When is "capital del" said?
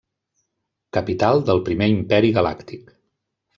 0.97-1.63